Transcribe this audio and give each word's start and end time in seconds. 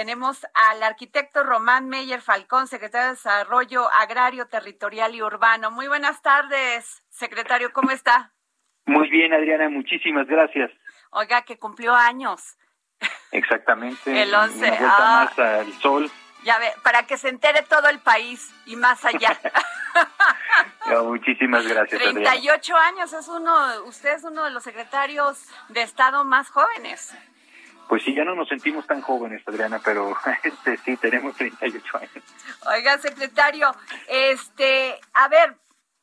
Tenemos 0.00 0.46
al 0.52 0.82
arquitecto 0.82 1.42
Román 1.42 1.88
Meyer 1.88 2.20
Falcón, 2.20 2.66
secretario 2.68 3.06
de 3.06 3.12
Desarrollo 3.14 3.90
Agrario, 3.90 4.46
Territorial 4.46 5.14
y 5.14 5.22
Urbano. 5.22 5.70
Muy 5.70 5.88
buenas 5.88 6.20
tardes, 6.20 7.02
secretario, 7.08 7.72
¿cómo 7.72 7.90
está? 7.92 8.30
Muy 8.84 9.08
bien, 9.08 9.32
Adriana, 9.32 9.70
muchísimas 9.70 10.26
gracias. 10.26 10.70
Oiga, 11.12 11.40
que 11.46 11.58
cumplió 11.58 11.94
años. 11.94 12.58
Exactamente. 13.32 14.20
El 14.20 14.34
11. 14.34 14.58
Una 14.58 14.68
vuelta 14.68 14.96
Ah. 14.98 15.24
más 15.24 15.38
al 15.38 15.72
sol. 15.80 16.10
Ya 16.44 16.58
ve, 16.58 16.70
para 16.82 17.04
que 17.06 17.16
se 17.16 17.30
entere 17.30 17.62
todo 17.62 17.88
el 17.88 17.98
país 18.00 18.54
y 18.66 18.76
más 18.76 19.02
allá. 19.02 19.40
Muchísimas 21.04 21.66
gracias, 21.66 22.02
Adriana. 22.02 22.20
38 22.32 22.76
años, 22.76 23.14
es 23.14 23.28
uno, 23.28 23.84
usted 23.86 24.10
es 24.16 24.24
uno 24.24 24.44
de 24.44 24.50
los 24.50 24.62
secretarios 24.62 25.42
de 25.70 25.80
Estado 25.80 26.22
más 26.22 26.50
jóvenes. 26.50 27.16
Pues 27.88 28.02
sí, 28.02 28.14
ya 28.14 28.24
no 28.24 28.34
nos 28.34 28.48
sentimos 28.48 28.86
tan 28.86 29.00
jóvenes, 29.00 29.42
Adriana, 29.46 29.80
pero 29.84 30.16
este 30.42 30.76
sí, 30.78 30.96
tenemos 30.96 31.36
38 31.36 31.98
años. 31.98 32.24
Oiga, 32.66 32.98
secretario, 32.98 33.74
este, 34.08 34.98
a 35.14 35.28
ver, 35.28 35.56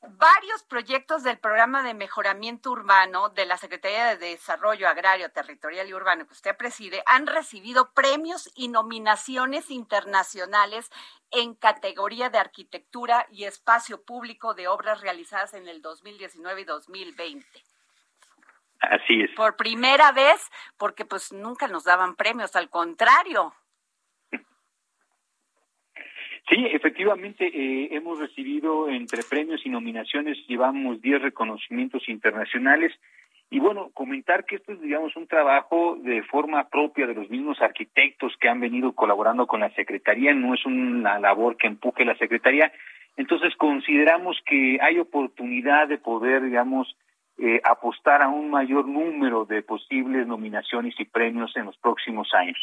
varios 0.08 0.64
proyectos 0.64 1.24
del 1.24 1.38
programa 1.38 1.84
de 1.84 1.94
mejoramiento 1.94 2.72
urbano 2.72 3.30
de 3.30 3.46
la 3.46 3.58
Secretaría 3.58 4.16
de 4.16 4.30
Desarrollo 4.30 4.88
Agrario, 4.88 5.32
Territorial 5.32 5.88
y 5.88 5.94
Urbano 5.94 6.26
que 6.26 6.34
usted 6.34 6.56
preside 6.58 7.04
han 7.06 7.28
recibido 7.28 7.92
premios 7.94 8.50
y 8.56 8.68
nominaciones 8.68 9.70
internacionales 9.70 10.90
en 11.32 11.56
categoría 11.56 12.30
de 12.30 12.38
arquitectura 12.38 13.28
y 13.32 13.46
espacio 13.46 14.04
público 14.04 14.54
de 14.54 14.68
obras 14.68 15.02
realizadas 15.02 15.54
en 15.54 15.68
el 15.68 15.82
2019 15.82 16.62
y 16.62 16.66
2020. 16.66 17.73
Así 18.90 19.22
es. 19.22 19.32
Por 19.32 19.56
primera 19.56 20.12
vez, 20.12 20.50
porque 20.78 21.06
pues 21.06 21.32
nunca 21.32 21.68
nos 21.68 21.86
daban 21.86 22.16
premios, 22.16 22.56
al 22.56 22.70
contrario. 22.70 23.54
Sí, 26.50 26.68
efectivamente, 26.72 27.48
eh, 27.48 27.88
hemos 27.92 28.20
recibido 28.20 28.90
entre 28.90 29.24
premios 29.24 29.66
y 29.66 29.70
nominaciones, 29.70 30.38
llevamos 30.48 31.02
10 31.02 31.22
reconocimientos 31.22 32.08
internacionales. 32.10 32.92
Y 33.50 33.60
bueno, 33.60 33.92
comentar 33.94 34.46
que 34.46 34.56
esto 34.56 34.74
es, 34.74 34.82
digamos, 34.82 35.16
un 35.16 35.28
trabajo 35.28 35.96
de 36.02 36.22
forma 36.24 36.68
propia 36.70 37.08
de 37.08 37.14
los 37.14 37.30
mismos 37.30 37.62
arquitectos 37.62 38.34
que 38.42 38.50
han 38.50 38.60
venido 38.60 38.94
colaborando 38.94 39.48
con 39.48 39.62
la 39.62 39.70
Secretaría, 39.76 40.34
no 40.34 40.54
es 40.54 40.66
una 40.66 41.20
labor 41.20 41.56
que 41.56 41.68
empuje 41.68 42.04
la 42.04 42.18
Secretaría. 42.18 42.74
Entonces, 43.16 43.56
consideramos 43.56 44.42
que 44.46 44.80
hay 44.82 45.00
oportunidad 45.00 45.88
de 45.88 46.00
poder, 46.00 46.44
digamos, 46.44 46.98
eh, 47.38 47.62
apostar 47.64 48.22
a 48.22 48.28
un 48.28 48.50
mayor 48.50 48.88
número 48.88 49.46
de 49.46 49.64
posibles 49.64 50.28
nominaciones 50.28 50.94
y 51.00 51.06
premios 51.06 51.56
en 51.56 51.66
los 51.66 51.78
próximos 51.78 52.30
años. 52.34 52.58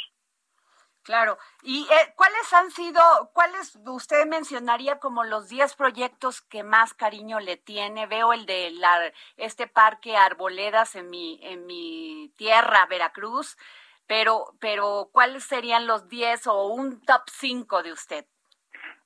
Claro. 1.03 1.39
¿Y 1.63 1.89
eh, 1.91 2.13
cuáles 2.15 2.53
han 2.53 2.71
sido, 2.71 3.01
cuáles 3.33 3.77
usted 3.87 4.27
mencionaría 4.27 4.98
como 4.98 5.25
los 5.25 5.48
10 5.48 5.75
proyectos 5.75 6.43
que 6.43 6.63
más 6.63 6.95
cariño 6.95 7.41
le 7.41 7.57
tiene? 7.57 8.07
Veo 8.07 8.33
el 8.33 8.47
de 8.47 8.70
la, 8.73 9.13
este 9.36 9.67
parque 9.67 10.17
Arboledas 10.17 10.95
en 10.95 11.09
mi, 11.09 11.41
en 11.42 11.67
mi 11.67 12.33
tierra, 12.36 12.86
Veracruz, 12.86 13.57
pero, 14.07 14.55
pero 14.61 15.09
¿cuáles 15.13 15.45
serían 15.45 15.86
los 15.86 16.09
10 16.09 16.47
o 16.48 16.67
un 16.69 17.01
top 17.01 17.23
5 17.30 17.83
de 17.83 17.92
usted? 17.92 18.27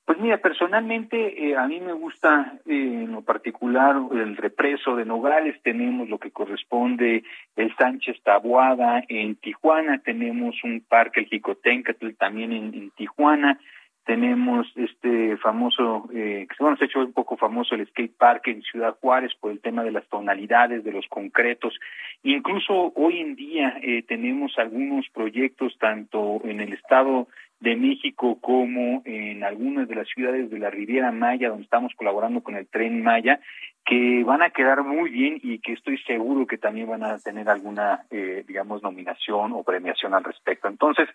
Pues 0.05 0.19
mira, 0.19 0.37
personalmente 0.37 1.47
eh, 1.49 1.57
a 1.57 1.67
mí 1.67 1.79
me 1.79 1.93
gusta 1.93 2.59
eh, 2.67 2.73
en 2.73 3.11
lo 3.11 3.23
particular 3.23 3.95
el 4.11 4.37
represo 4.37 4.95
de 4.95 5.03
Nogales, 5.03 5.59
tenemos 5.63 6.07
lo 6.07 6.19
que 6.19 6.29
corresponde 6.29 7.23
el 7.55 7.75
Sánchez 7.75 8.21
Tabuada 8.21 9.03
en 9.09 9.35
Tijuana, 9.35 9.97
tenemos 10.05 10.63
un 10.63 10.81
parque, 10.87 11.21
el 11.21 11.25
Jicotencatl 11.25 12.11
también 12.19 12.53
en, 12.53 12.91
Tijuana, 12.91 13.59
tenemos 14.05 14.71
este 14.75 15.37
famoso, 15.37 16.07
eh, 16.13 16.45
que 16.47 16.55
bueno, 16.59 16.77
se 16.77 16.83
ha 16.83 16.87
hecho 16.87 16.99
un 16.99 17.11
poco 17.11 17.35
famoso 17.35 17.73
el 17.73 17.87
skate 17.87 18.15
park 18.15 18.47
en 18.49 18.61
Ciudad 18.61 18.95
Juárez 19.01 19.33
por 19.39 19.51
el 19.51 19.59
tema 19.59 19.83
de 19.83 19.91
las 19.91 20.07
tonalidades, 20.07 20.83
de 20.83 20.91
los 20.91 21.07
concretos. 21.07 21.73
Incluso 22.21 22.93
hoy 22.95 23.21
en 23.21 23.35
día 23.35 23.79
eh, 23.81 24.03
tenemos 24.07 24.53
algunos 24.59 25.09
proyectos 25.09 25.75
tanto 25.79 26.41
en 26.43 26.61
el 26.61 26.73
estado 26.73 27.27
de 27.59 27.75
México 27.75 28.39
como 28.41 29.01
en 29.05 29.43
algunas 29.43 29.87
de 29.87 29.95
las 29.95 30.07
ciudades 30.07 30.49
de 30.49 30.59
la 30.59 30.69
Riviera 30.69 31.11
Maya, 31.11 31.49
donde 31.49 31.63
estamos 31.63 31.93
colaborando 31.95 32.41
con 32.41 32.55
el 32.55 32.67
Tren 32.67 33.01
Maya, 33.01 33.39
que 33.85 34.23
van 34.23 34.41
a 34.41 34.49
quedar 34.49 34.83
muy 34.83 35.09
bien 35.09 35.39
y 35.41 35.59
que 35.59 35.73
estoy 35.73 35.97
seguro 35.99 36.47
que 36.47 36.57
también 36.57 36.89
van 36.89 37.03
a 37.03 37.19
tener 37.19 37.49
alguna, 37.49 38.05
eh, 38.09 38.43
digamos, 38.47 38.81
nominación 38.83 39.53
o 39.53 39.63
premiación 39.63 40.13
al 40.13 40.23
respecto. 40.23 40.67
Entonces, 40.67 41.07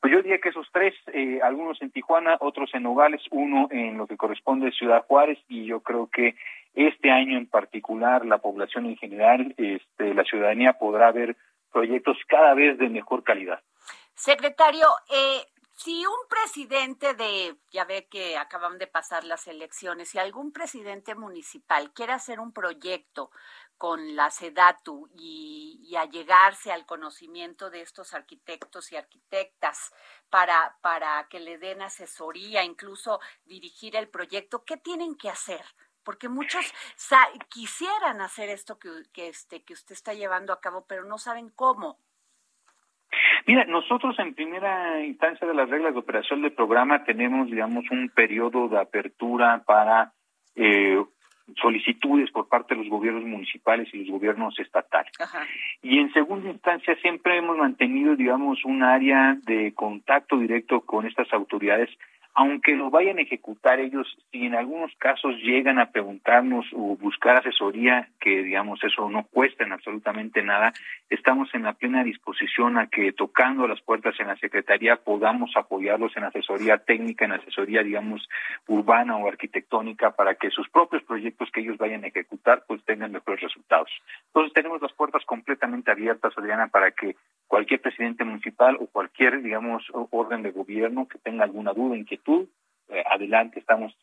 pues 0.00 0.12
yo 0.12 0.22
diría 0.22 0.38
que 0.38 0.50
esos 0.50 0.68
tres, 0.72 0.94
eh, 1.12 1.40
algunos 1.42 1.80
en 1.80 1.90
Tijuana, 1.90 2.36
otros 2.40 2.70
en 2.74 2.82
Nogales, 2.82 3.22
uno 3.30 3.68
en 3.70 3.96
lo 3.96 4.06
que 4.06 4.16
corresponde 4.16 4.68
a 4.68 4.72
Ciudad 4.72 5.04
Juárez, 5.06 5.38
y 5.48 5.64
yo 5.64 5.80
creo 5.80 6.08
que 6.08 6.34
este 6.74 7.10
año 7.10 7.38
en 7.38 7.46
particular, 7.46 8.26
la 8.26 8.38
población 8.38 8.86
en 8.86 8.96
general, 8.96 9.54
este, 9.56 10.12
la 10.12 10.24
ciudadanía 10.24 10.74
podrá 10.74 11.10
ver 11.10 11.36
proyectos 11.72 12.18
cada 12.28 12.54
vez 12.54 12.78
de 12.78 12.88
mejor 12.88 13.24
calidad. 13.24 13.60
Secretario, 14.14 14.86
eh, 15.10 15.40
si 15.76 16.06
un 16.06 16.28
presidente 16.28 17.14
de, 17.14 17.56
ya 17.72 17.84
ve 17.84 18.06
que 18.08 18.36
acaban 18.36 18.78
de 18.78 18.86
pasar 18.86 19.24
las 19.24 19.46
elecciones, 19.48 20.08
si 20.08 20.18
algún 20.18 20.52
presidente 20.52 21.14
municipal 21.14 21.92
quiere 21.92 22.12
hacer 22.12 22.38
un 22.38 22.52
proyecto 22.52 23.30
con 23.76 24.14
la 24.14 24.30
SEDATU 24.30 25.10
y, 25.16 25.94
allegarse 25.96 26.72
al 26.72 26.86
conocimiento 26.86 27.70
de 27.70 27.80
estos 27.80 28.14
arquitectos 28.14 28.90
y 28.90 28.96
arquitectas 28.96 29.92
para, 30.28 30.76
para 30.80 31.28
que 31.28 31.38
le 31.38 31.56
den 31.56 31.82
asesoría, 31.82 32.64
incluso 32.64 33.20
dirigir 33.44 33.94
el 33.94 34.08
proyecto, 34.08 34.64
¿qué 34.64 34.76
tienen 34.76 35.14
que 35.14 35.30
hacer? 35.30 35.64
Porque 36.02 36.28
muchos 36.28 36.66
quisieran 37.48 38.20
hacer 38.20 38.48
esto 38.48 38.78
que, 38.80 39.04
que, 39.12 39.28
este, 39.28 39.62
que 39.64 39.72
usted 39.72 39.92
está 39.92 40.14
llevando 40.14 40.52
a 40.52 40.60
cabo, 40.60 40.84
pero 40.86 41.04
no 41.04 41.16
saben 41.18 41.48
cómo. 41.50 42.00
Mira, 43.46 43.64
nosotros 43.66 44.18
en 44.18 44.34
primera 44.34 45.04
instancia 45.04 45.46
de 45.46 45.54
las 45.54 45.68
reglas 45.68 45.92
de 45.92 46.00
operación 46.00 46.42
del 46.42 46.52
programa 46.52 47.04
tenemos, 47.04 47.50
digamos, 47.50 47.84
un 47.90 48.08
periodo 48.08 48.68
de 48.68 48.78
apertura 48.78 49.62
para 49.66 50.12
eh, 50.56 51.02
solicitudes 51.60 52.30
por 52.30 52.48
parte 52.48 52.74
de 52.74 52.80
los 52.80 52.88
gobiernos 52.88 53.24
municipales 53.24 53.88
y 53.92 53.98
los 53.98 54.10
gobiernos 54.10 54.58
estatales. 54.58 55.12
Ajá. 55.20 55.42
Y 55.82 55.98
en 55.98 56.12
segunda 56.12 56.48
instancia 56.48 56.96
siempre 57.02 57.36
hemos 57.36 57.58
mantenido, 57.58 58.16
digamos, 58.16 58.64
un 58.64 58.82
área 58.82 59.36
de 59.44 59.74
contacto 59.74 60.38
directo 60.38 60.80
con 60.80 61.06
estas 61.06 61.30
autoridades 61.32 61.90
aunque 62.34 62.74
lo 62.74 62.90
vayan 62.90 63.18
a 63.18 63.22
ejecutar 63.22 63.78
ellos, 63.78 64.06
si 64.32 64.44
en 64.44 64.56
algunos 64.56 64.92
casos 64.98 65.36
llegan 65.36 65.78
a 65.78 65.92
preguntarnos 65.92 66.66
o 66.72 66.96
buscar 66.96 67.36
asesoría, 67.36 68.08
que 68.20 68.42
digamos 68.42 68.82
eso 68.82 69.08
no 69.08 69.24
cuesta 69.24 69.62
en 69.62 69.72
absolutamente 69.72 70.42
nada, 70.42 70.72
estamos 71.08 71.48
en 71.54 71.62
la 71.62 71.74
plena 71.74 72.02
disposición 72.02 72.76
a 72.76 72.88
que 72.88 73.12
tocando 73.12 73.68
las 73.68 73.80
puertas 73.82 74.18
en 74.18 74.26
la 74.26 74.36
Secretaría 74.36 74.96
podamos 74.96 75.52
apoyarlos 75.56 76.16
en 76.16 76.24
asesoría 76.24 76.78
técnica, 76.78 77.24
en 77.24 77.32
asesoría, 77.32 77.84
digamos, 77.84 78.28
urbana 78.66 79.16
o 79.16 79.28
arquitectónica 79.28 80.10
para 80.10 80.34
que 80.34 80.50
sus 80.50 80.68
propios 80.70 81.04
proyectos 81.04 81.50
que 81.52 81.60
ellos 81.60 81.78
vayan 81.78 82.02
a 82.02 82.08
ejecutar 82.08 82.64
pues 82.66 82.84
tengan 82.84 83.12
mejores 83.12 83.42
resultados. 83.42 83.90
Entonces 84.26 84.52
tenemos 84.54 84.82
las 84.82 84.92
puertas 84.92 85.24
completamente 85.24 85.92
abiertas, 85.92 86.36
Adriana, 86.36 86.66
para 86.66 86.90
que 86.90 87.14
cualquier 87.46 87.80
presidente 87.80 88.24
municipal 88.24 88.76
o 88.80 88.86
cualquier, 88.88 89.40
digamos, 89.40 89.84
orden 90.10 90.42
de 90.42 90.50
gobierno 90.50 91.06
que 91.06 91.18
tenga 91.18 91.44
alguna 91.44 91.72
duda, 91.72 91.96
inquietud, 91.96 92.23
eh, 92.88 93.02
adelante, 93.10 93.60
estamos 93.60 93.96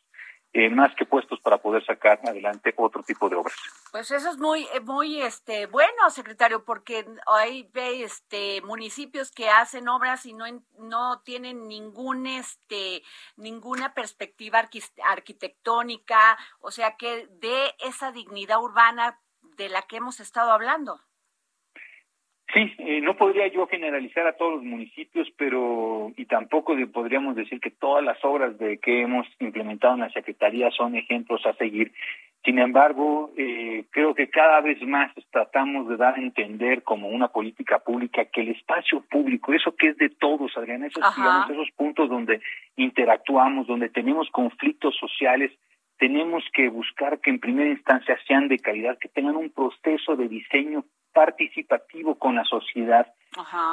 eh, 0.54 0.68
más 0.68 0.94
que 0.94 1.06
puestos 1.06 1.40
para 1.40 1.56
poder 1.56 1.82
sacar 1.82 2.20
adelante 2.26 2.74
otro 2.76 3.02
tipo 3.02 3.26
de 3.30 3.36
obras. 3.36 3.56
Pues 3.90 4.10
eso 4.10 4.28
es 4.28 4.36
muy, 4.36 4.66
muy 4.84 5.22
este, 5.22 5.64
bueno, 5.66 6.10
secretario, 6.10 6.62
porque 6.62 7.06
hay 7.26 7.70
este, 7.74 8.60
municipios 8.60 9.30
que 9.30 9.48
hacen 9.48 9.88
obras 9.88 10.26
y 10.26 10.34
no, 10.34 10.44
no 10.78 11.22
tienen 11.22 11.68
ningún, 11.68 12.26
este, 12.26 13.02
ninguna 13.36 13.94
perspectiva 13.94 14.62
arquitectónica, 15.04 16.36
o 16.60 16.70
sea, 16.70 16.96
que 16.96 17.28
de 17.28 17.74
esa 17.78 18.12
dignidad 18.12 18.60
urbana 18.60 19.18
de 19.56 19.70
la 19.70 19.80
que 19.82 19.96
hemos 19.96 20.20
estado 20.20 20.50
hablando. 20.50 21.00
Sí, 22.52 22.70
eh, 22.78 23.00
no 23.00 23.16
podría 23.16 23.46
yo 23.46 23.66
generalizar 23.66 24.26
a 24.26 24.36
todos 24.36 24.56
los 24.56 24.62
municipios, 24.62 25.26
pero 25.38 26.12
y 26.16 26.26
tampoco 26.26 26.76
podríamos 26.92 27.34
decir 27.34 27.60
que 27.60 27.70
todas 27.70 28.04
las 28.04 28.22
obras 28.24 28.58
de 28.58 28.76
que 28.78 29.00
hemos 29.02 29.26
implementado 29.40 29.94
en 29.94 30.00
la 30.00 30.10
Secretaría 30.10 30.70
son 30.70 30.94
ejemplos 30.94 31.46
a 31.46 31.54
seguir. 31.54 31.92
Sin 32.44 32.58
embargo, 32.58 33.30
eh, 33.38 33.84
creo 33.90 34.14
que 34.14 34.28
cada 34.28 34.60
vez 34.60 34.82
más 34.82 35.12
tratamos 35.30 35.88
de 35.88 35.96
dar 35.96 36.16
a 36.16 36.20
entender 36.20 36.82
como 36.82 37.08
una 37.08 37.28
política 37.28 37.78
pública 37.78 38.26
que 38.26 38.42
el 38.42 38.48
espacio 38.50 39.02
público, 39.08 39.54
eso 39.54 39.74
que 39.74 39.88
es 39.88 39.96
de 39.96 40.10
todos, 40.10 40.54
Adriana, 40.56 40.88
esos, 40.88 41.04
digamos, 41.16 41.48
esos 41.48 41.70
puntos 41.70 42.10
donde 42.10 42.42
interactuamos, 42.76 43.66
donde 43.66 43.88
tenemos 43.88 44.28
conflictos 44.30 44.94
sociales, 44.96 45.52
tenemos 45.98 46.44
que 46.52 46.68
buscar 46.68 47.20
que 47.20 47.30
en 47.30 47.38
primera 47.38 47.70
instancia 47.70 48.18
sean 48.26 48.48
de 48.48 48.58
calidad, 48.58 48.98
que 48.98 49.08
tengan 49.08 49.36
un 49.36 49.50
proceso 49.50 50.16
de 50.16 50.28
diseño 50.28 50.84
participativo 51.12 52.16
con 52.16 52.34
la 52.34 52.44
sociedad 52.44 53.06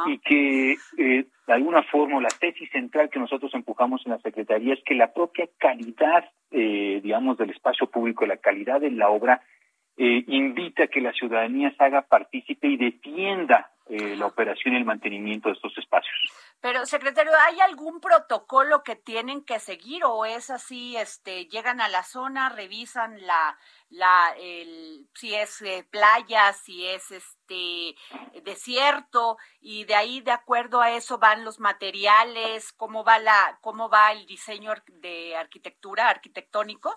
y 0.07 0.17
que 0.19 0.71
eh, 0.97 1.25
de 1.47 1.53
alguna 1.53 1.83
forma 1.83 2.21
la 2.21 2.29
tesis 2.29 2.69
central 2.71 3.09
que 3.09 3.19
nosotros 3.19 3.53
empujamos 3.53 4.01
en 4.05 4.13
la 4.13 4.19
Secretaría 4.19 4.73
es 4.73 4.83
que 4.85 4.95
la 4.95 5.13
propia 5.13 5.47
calidad, 5.57 6.29
eh, 6.51 6.99
digamos, 7.03 7.37
del 7.37 7.49
espacio 7.49 7.87
público, 7.87 8.25
la 8.25 8.37
calidad 8.37 8.79
de 8.79 8.91
la 8.91 9.09
obra, 9.09 9.41
eh, 9.97 10.23
invita 10.27 10.83
a 10.83 10.87
que 10.87 11.01
la 11.01 11.11
ciudadanía 11.11 11.73
se 11.75 11.83
haga 11.83 12.03
partícipe 12.03 12.67
y 12.67 12.77
defienda 12.77 13.71
eh, 13.89 14.15
la 14.15 14.27
operación 14.27 14.73
y 14.73 14.77
el 14.77 14.85
mantenimiento 14.85 15.49
de 15.49 15.55
estos 15.55 15.77
espacios. 15.77 16.15
Pero, 16.61 16.85
secretario, 16.85 17.31
¿hay 17.47 17.61
algún 17.61 18.01
protocolo 18.01 18.83
que 18.83 18.97
tienen 18.97 19.45
que 19.45 19.59
seguir 19.59 20.03
o 20.03 20.25
es 20.25 20.49
así, 20.49 20.97
este, 20.97 21.45
llegan 21.45 21.79
a 21.79 21.87
la 21.87 22.03
zona, 22.03 22.49
revisan 22.49 23.25
la, 23.25 23.57
la, 23.89 24.33
el, 24.37 25.07
si 25.13 25.33
es 25.33 25.61
eh, 25.61 25.87
playa, 25.89 26.51
si 26.51 26.85
es 26.85 27.11
este 27.11 27.95
desierto 28.43 29.37
y 29.61 29.85
de 29.85 29.95
ahí, 29.95 30.19
de 30.19 30.31
acuerdo 30.31 30.81
a 30.81 30.91
eso, 30.91 31.17
van 31.17 31.45
los 31.45 31.61
materiales, 31.61 32.73
cómo 32.73 33.05
va 33.05 33.19
la, 33.19 33.57
cómo 33.61 33.89
va 33.89 34.11
el 34.11 34.25
diseño 34.25 34.73
de 34.87 35.37
arquitectura, 35.37 36.09
arquitectónico? 36.09 36.93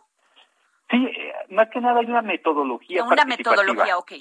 Sí, 0.91 0.97
eh, 0.97 1.33
más 1.51 1.69
que 1.71 1.81
nada 1.81 2.01
hay 2.01 2.07
una 2.07 2.23
metodología. 2.23 3.05
Una 3.05 3.25
metodología, 3.25 3.97
ok. 3.97 4.13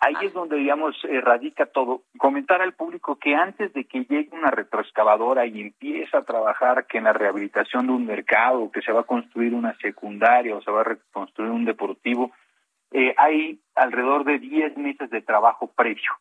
Ahí 0.00 0.14
es 0.22 0.32
donde, 0.32 0.56
digamos, 0.56 0.96
radica 1.22 1.66
todo. 1.66 2.02
Comentar 2.18 2.62
al 2.62 2.74
público 2.74 3.16
que 3.16 3.34
antes 3.34 3.72
de 3.72 3.84
que 3.84 4.04
llegue 4.04 4.28
una 4.32 4.50
retroexcavadora 4.50 5.46
y 5.46 5.60
empiece 5.60 6.16
a 6.16 6.22
trabajar 6.22 6.86
que 6.86 6.98
en 6.98 7.04
la 7.04 7.12
rehabilitación 7.12 7.86
de 7.86 7.92
un 7.92 8.06
mercado, 8.06 8.70
que 8.70 8.82
se 8.82 8.92
va 8.92 9.00
a 9.00 9.06
construir 9.06 9.54
una 9.54 9.76
secundaria 9.78 10.54
o 10.54 10.62
se 10.62 10.70
va 10.70 10.82
a 10.82 10.84
reconstruir 10.84 11.50
un 11.50 11.64
deportivo, 11.64 12.30
eh, 12.92 13.14
hay 13.16 13.60
alrededor 13.74 14.24
de 14.24 14.38
10 14.38 14.76
meses 14.76 15.10
de 15.10 15.20
trabajo 15.20 15.66
previo. 15.66 16.12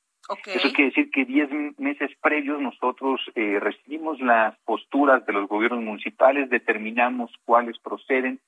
Eso 0.46 0.74
quiere 0.74 0.90
decir 0.90 1.10
que 1.10 1.24
10 1.24 1.80
meses 1.80 2.12
previos 2.22 2.60
nosotros 2.60 3.22
eh, 3.36 3.60
recibimos 3.62 4.20
las 4.20 4.58
posturas 4.66 5.26
de 5.26 5.32
los 5.32 5.48
gobiernos 5.48 5.84
municipales, 5.84 6.50
determinamos 6.50 7.32
cuáles 7.46 7.80
proceden, 7.80 8.40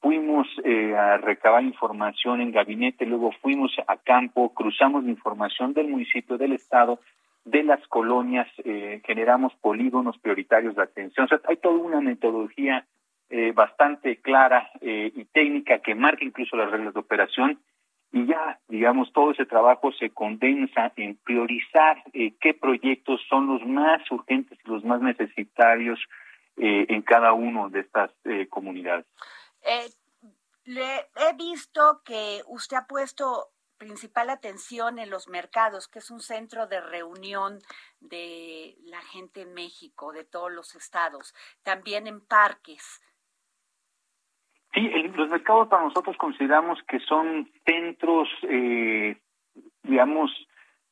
fuimos 0.00 0.46
eh, 0.64 0.94
a 0.96 1.16
recabar 1.18 1.62
información 1.62 2.40
en 2.40 2.52
gabinete, 2.52 3.06
luego 3.06 3.32
fuimos 3.42 3.72
a 3.86 3.96
campo, 3.96 4.54
cruzamos 4.54 5.04
la 5.04 5.10
información 5.10 5.74
del 5.74 5.88
municipio, 5.88 6.38
del 6.38 6.52
estado, 6.52 7.00
de 7.44 7.62
las 7.62 7.84
colonias, 7.88 8.46
eh, 8.64 9.00
generamos 9.04 9.54
polígonos 9.56 10.18
prioritarios 10.18 10.76
de 10.76 10.82
atención. 10.82 11.24
O 11.26 11.28
sea, 11.28 11.40
hay 11.48 11.56
toda 11.56 11.76
una 11.76 12.00
metodología 12.00 12.86
eh, 13.30 13.52
bastante 13.52 14.16
clara 14.18 14.70
y 14.80 15.24
técnica 15.26 15.80
que 15.80 15.94
marca 15.94 16.24
incluso 16.24 16.56
las 16.56 16.70
reglas 16.70 16.94
de 16.94 17.00
operación 17.00 17.58
y 18.10 18.24
ya, 18.24 18.58
digamos, 18.68 19.12
todo 19.12 19.32
ese 19.32 19.44
trabajo 19.44 19.92
se 19.92 20.08
condensa 20.10 20.92
en 20.96 21.16
priorizar 21.16 22.02
qué 22.12 22.54
proyectos 22.54 23.20
son 23.28 23.46
los 23.48 23.66
más 23.66 24.00
urgentes 24.10 24.58
y 24.64 24.68
los 24.70 24.82
más 24.82 25.02
necesitarios 25.02 26.00
en 26.56 27.02
cada 27.02 27.34
uno 27.34 27.68
de 27.68 27.80
estas 27.80 28.10
comunidades. 28.48 29.04
Eh, 29.62 29.90
le 30.64 31.08
he 31.16 31.34
visto 31.36 32.02
que 32.04 32.42
usted 32.46 32.76
ha 32.76 32.86
puesto 32.86 33.48
principal 33.78 34.28
atención 34.28 34.98
en 34.98 35.08
los 35.08 35.28
mercados, 35.28 35.88
que 35.88 36.00
es 36.00 36.10
un 36.10 36.20
centro 36.20 36.66
de 36.66 36.80
reunión 36.80 37.58
de 38.00 38.76
la 38.84 39.00
gente 39.00 39.42
en 39.42 39.54
México, 39.54 40.12
de 40.12 40.24
todos 40.24 40.52
los 40.52 40.74
estados, 40.74 41.34
también 41.62 42.06
en 42.06 42.20
parques. 42.20 43.00
Sí, 44.74 44.80
los 45.14 45.30
mercados 45.30 45.68
para 45.68 45.84
nosotros 45.84 46.16
consideramos 46.18 46.78
que 46.86 47.00
son 47.00 47.50
centros, 47.64 48.28
eh, 48.42 49.16
digamos, 49.84 50.30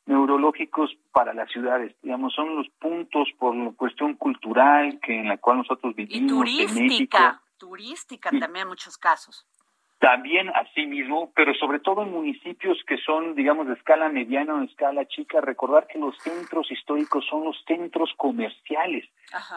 neurológicos 0.06 0.96
para 1.12 1.34
las 1.34 1.50
ciudades, 1.50 1.94
digamos, 2.02 2.32
son 2.32 2.56
los 2.56 2.68
puntos 2.78 3.28
por 3.38 3.54
la 3.54 3.72
cuestión 3.72 4.14
cultural 4.14 4.98
que 5.00 5.18
en 5.20 5.28
la 5.28 5.36
cual 5.36 5.58
nosotros 5.58 5.94
vivimos. 5.94 6.22
Y 6.22 6.26
turística 6.26 7.42
turística 7.76 8.30
también 8.30 8.62
en 8.62 8.68
muchos 8.68 8.96
casos. 8.96 9.46
También 9.98 10.50
así 10.50 10.84
mismo, 10.84 11.32
pero 11.34 11.54
sobre 11.54 11.78
todo 11.80 12.02
en 12.02 12.12
municipios 12.12 12.76
que 12.86 12.98
son, 12.98 13.34
digamos, 13.34 13.66
de 13.66 13.72
escala 13.74 14.10
mediana 14.10 14.54
o 14.54 14.58
de 14.58 14.66
escala 14.66 15.06
chica, 15.06 15.40
recordar 15.40 15.86
que 15.86 15.98
los 15.98 16.14
centros 16.18 16.70
históricos 16.70 17.24
son 17.30 17.44
los 17.44 17.56
centros 17.66 18.12
comerciales. 18.18 19.08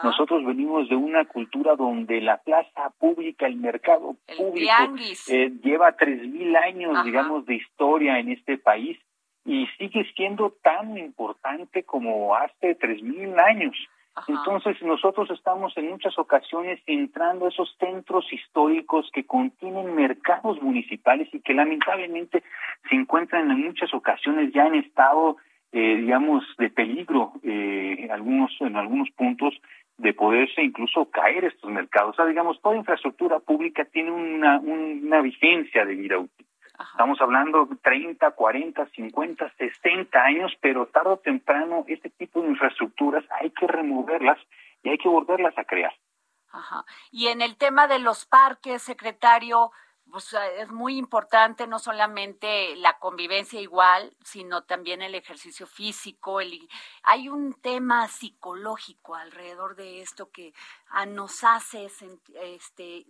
Nosotros 0.02 0.42
venimos 0.46 0.88
de 0.88 0.96
una 0.96 1.26
cultura 1.26 1.76
donde 1.76 2.22
la 2.22 2.38
plaza 2.38 2.90
pública, 2.98 3.46
el 3.46 3.56
mercado 3.56 4.16
público, 4.38 4.72
eh, 5.28 5.52
lleva 5.62 5.92
tres 5.92 6.26
mil 6.26 6.56
años, 6.56 7.04
digamos, 7.04 7.44
de 7.44 7.56
historia 7.56 8.18
en 8.18 8.30
este 8.32 8.56
país 8.56 8.98
y 9.44 9.66
sigue 9.78 10.10
siendo 10.16 10.56
tan 10.62 10.96
importante 10.96 11.84
como 11.84 12.34
hace 12.34 12.74
tres 12.76 13.02
mil 13.02 13.38
años. 13.38 13.76
Entonces 14.28 14.80
nosotros 14.82 15.30
estamos 15.30 15.76
en 15.76 15.90
muchas 15.90 16.18
ocasiones 16.18 16.80
entrando 16.86 17.46
a 17.46 17.48
esos 17.48 17.74
centros 17.78 18.30
históricos 18.32 19.08
que 19.12 19.24
contienen 19.24 19.94
mercados 19.94 20.60
municipales 20.60 21.28
y 21.32 21.40
que 21.40 21.54
lamentablemente 21.54 22.42
se 22.88 22.96
encuentran 22.96 23.50
en 23.50 23.66
muchas 23.66 23.92
ocasiones 23.94 24.52
ya 24.52 24.66
en 24.66 24.74
estado, 24.76 25.36
eh, 25.72 25.96
digamos, 25.96 26.44
de 26.58 26.70
peligro, 26.70 27.32
eh, 27.42 28.08
algunos, 28.10 28.50
en 28.60 28.76
algunos 28.76 29.10
puntos 29.10 29.54
de 29.96 30.12
poderse 30.12 30.62
incluso 30.62 31.10
caer 31.10 31.44
estos 31.44 31.70
mercados. 31.70 32.10
O 32.10 32.16
sea, 32.16 32.26
digamos, 32.26 32.60
toda 32.60 32.76
infraestructura 32.76 33.38
pública 33.38 33.84
tiene 33.84 34.10
una, 34.10 34.58
una 34.58 35.20
vigencia 35.20 35.84
de 35.84 35.94
vida 35.94 36.18
útil. 36.18 36.46
Estamos 36.80 37.20
hablando 37.20 37.66
de 37.66 37.76
30, 37.76 38.30
40, 38.30 38.86
50, 38.86 39.52
60 39.58 40.18
años, 40.18 40.52
pero 40.60 40.86
tarde 40.86 41.10
o 41.10 41.18
temprano 41.18 41.84
este 41.88 42.10
tipo 42.10 42.40
de 42.40 42.48
infraestructuras 42.48 43.24
hay 43.40 43.50
que 43.50 43.66
removerlas 43.66 44.38
y 44.82 44.88
hay 44.88 44.98
que 44.98 45.08
volverlas 45.08 45.56
a 45.58 45.64
crear. 45.64 45.92
Ajá. 46.52 46.84
Y 47.10 47.28
en 47.28 47.42
el 47.42 47.56
tema 47.56 47.86
de 47.86 47.98
los 47.98 48.24
parques, 48.26 48.82
secretario, 48.82 49.70
pues 50.10 50.34
es 50.58 50.70
muy 50.70 50.96
importante 50.96 51.66
no 51.66 51.78
solamente 51.78 52.74
la 52.76 52.98
convivencia 52.98 53.60
igual, 53.60 54.16
sino 54.24 54.64
también 54.64 55.02
el 55.02 55.14
ejercicio 55.14 55.66
físico. 55.66 56.40
El, 56.40 56.68
hay 57.02 57.28
un 57.28 57.54
tema 57.60 58.08
psicológico 58.08 59.14
alrededor 59.14 59.76
de 59.76 60.00
esto 60.00 60.30
que 60.30 60.52
nos 61.08 61.44
hace 61.44 61.88
este, 62.42 63.06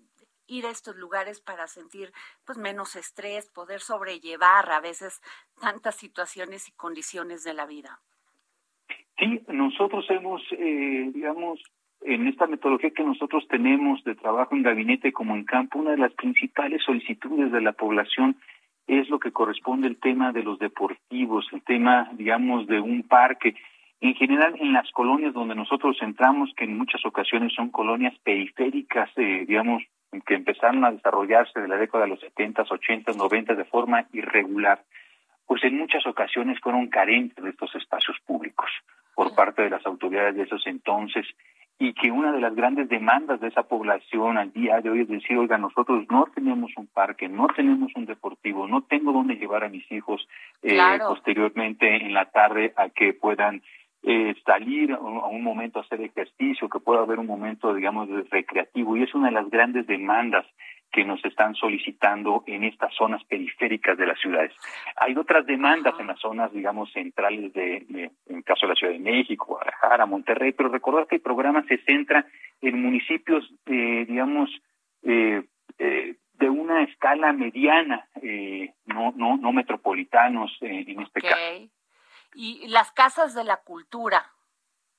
ir 0.50 0.66
a 0.66 0.70
estos 0.70 0.96
lugares 0.96 1.40
para 1.40 1.66
sentir 1.66 2.12
pues 2.44 2.58
menos 2.58 2.96
estrés, 2.96 3.50
poder 3.50 3.80
sobrellevar 3.80 4.70
a 4.70 4.80
veces 4.80 5.20
tantas 5.60 5.96
situaciones 5.96 6.68
y 6.68 6.72
condiciones 6.72 7.44
de 7.44 7.54
la 7.54 7.66
vida. 7.66 8.00
Sí, 9.18 9.40
nosotros 9.48 10.04
hemos, 10.10 10.42
eh, 10.52 11.10
digamos, 11.14 11.60
en 12.02 12.26
esta 12.26 12.46
metodología 12.46 12.90
que 12.90 13.04
nosotros 13.04 13.46
tenemos 13.48 14.02
de 14.04 14.14
trabajo 14.14 14.54
en 14.54 14.62
gabinete 14.62 15.12
como 15.12 15.36
en 15.36 15.44
campo, 15.44 15.78
una 15.78 15.92
de 15.92 15.98
las 15.98 16.14
principales 16.14 16.82
solicitudes 16.82 17.52
de 17.52 17.60
la 17.60 17.72
población 17.72 18.36
es 18.86 19.08
lo 19.08 19.20
que 19.20 19.30
corresponde 19.30 19.86
al 19.86 19.96
tema 19.96 20.32
de 20.32 20.42
los 20.42 20.58
deportivos, 20.58 21.46
el 21.52 21.62
tema, 21.62 22.10
digamos, 22.14 22.66
de 22.66 22.80
un 22.80 23.04
parque. 23.04 23.54
En 24.00 24.14
general, 24.14 24.54
en 24.58 24.72
las 24.72 24.90
colonias 24.92 25.34
donde 25.34 25.54
nosotros 25.54 25.96
entramos, 26.00 26.50
que 26.56 26.64
en 26.64 26.78
muchas 26.78 27.04
ocasiones 27.04 27.52
son 27.54 27.70
colonias 27.70 28.14
periféricas, 28.24 29.10
eh, 29.16 29.44
digamos, 29.46 29.82
que 30.26 30.34
empezaron 30.34 30.84
a 30.84 30.90
desarrollarse 30.90 31.60
de 31.60 31.68
la 31.68 31.76
década 31.76 32.04
de 32.04 32.10
los 32.10 32.20
70, 32.20 32.62
80, 32.68 33.12
90 33.12 33.54
de 33.54 33.64
forma 33.64 34.06
irregular, 34.12 34.82
pues 35.46 35.62
en 35.64 35.78
muchas 35.78 36.06
ocasiones 36.06 36.58
fueron 36.60 36.88
carentes 36.88 37.42
de 37.42 37.50
estos 37.50 37.74
espacios 37.74 38.16
públicos 38.26 38.70
por 39.14 39.34
parte 39.34 39.62
de 39.62 39.70
las 39.70 39.84
autoridades 39.84 40.34
de 40.34 40.44
esos 40.44 40.66
entonces 40.66 41.26
y 41.78 41.94
que 41.94 42.10
una 42.10 42.30
de 42.30 42.40
las 42.40 42.54
grandes 42.54 42.88
demandas 42.88 43.40
de 43.40 43.48
esa 43.48 43.62
población 43.62 44.36
al 44.36 44.52
día 44.52 44.80
de 44.80 44.90
hoy 44.90 45.00
es 45.00 45.08
decir, 45.08 45.36
oiga, 45.36 45.56
nosotros 45.56 46.04
no 46.10 46.26
tenemos 46.34 46.70
un 46.76 46.86
parque, 46.86 47.28
no 47.28 47.46
tenemos 47.48 47.90
un 47.96 48.04
deportivo, 48.04 48.68
no 48.68 48.82
tengo 48.82 49.12
dónde 49.12 49.36
llevar 49.36 49.64
a 49.64 49.68
mis 49.68 49.90
hijos 49.90 50.26
eh, 50.62 50.78
posteriormente 51.00 51.96
en 51.96 52.12
la 52.12 52.26
tarde 52.26 52.72
a 52.76 52.90
que 52.90 53.14
puedan 53.14 53.62
eh, 54.02 54.34
salir 54.46 54.92
a 54.92 54.98
un 54.98 55.42
momento 55.42 55.78
a 55.78 55.82
hacer 55.82 56.00
ejercicio, 56.00 56.68
que 56.68 56.80
pueda 56.80 57.00
haber 57.00 57.18
un 57.18 57.26
momento, 57.26 57.74
digamos, 57.74 58.08
recreativo, 58.30 58.96
y 58.96 59.02
es 59.02 59.14
una 59.14 59.28
de 59.28 59.34
las 59.34 59.50
grandes 59.50 59.86
demandas 59.86 60.46
que 60.92 61.04
nos 61.04 61.24
están 61.24 61.54
solicitando 61.54 62.42
en 62.46 62.64
estas 62.64 62.92
zonas 62.94 63.22
periféricas 63.24 63.96
de 63.96 64.06
las 64.06 64.18
ciudades. 64.18 64.52
Hay 64.96 65.16
otras 65.16 65.46
demandas 65.46 65.94
en 66.00 66.08
las 66.08 66.18
zonas, 66.18 66.52
digamos, 66.52 66.92
centrales 66.92 67.52
de, 67.52 67.86
en 68.26 68.36
el 68.36 68.44
caso 68.44 68.66
de 68.66 68.70
la 68.70 68.74
Ciudad 68.74 68.92
de 68.92 68.98
México, 68.98 69.46
Guadalajara, 69.46 70.06
Monterrey, 70.06 70.52
pero 70.52 70.68
recordar 70.68 71.06
que 71.06 71.16
el 71.16 71.22
programa 71.22 71.64
se 71.68 71.78
centra 71.84 72.26
en 72.60 72.82
municipios, 72.82 73.48
eh, 73.66 74.04
digamos, 74.08 74.50
eh, 75.02 75.42
eh, 75.78 76.16
de 76.34 76.48
una 76.48 76.82
escala 76.82 77.32
mediana, 77.32 78.08
no, 78.86 79.12
no, 79.14 79.36
no 79.36 79.52
metropolitanos 79.52 80.56
en 80.62 81.00
este 81.00 81.20
caso. 81.20 81.70
Y 82.34 82.68
las 82.68 82.92
casas 82.92 83.34
de 83.34 83.44
la 83.44 83.58
cultura, 83.58 84.32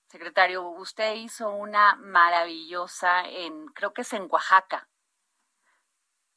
secretario, 0.07 0.67
usted 0.69 1.15
hizo 1.15 1.49
una 1.55 1.95
maravillosa 1.95 3.23
en, 3.29 3.67
creo 3.67 3.93
que 3.93 4.01
es 4.01 4.13
en 4.13 4.27
Oaxaca. 4.29 4.87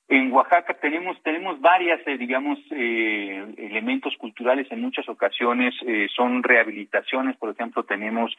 En 0.06 0.30
Oaxaca 0.32 0.74
tenemos 0.74 1.16
tenemos 1.22 1.58
varias, 1.60 1.98
eh, 2.06 2.18
digamos, 2.18 2.58
eh, 2.70 3.54
elementos 3.56 4.14
culturales 4.18 4.70
en 4.70 4.82
muchas 4.82 5.08
ocasiones 5.08 5.74
eh, 5.86 6.08
son 6.14 6.42
rehabilitaciones. 6.42 7.36
Por 7.38 7.50
ejemplo, 7.50 7.84
tenemos 7.84 8.36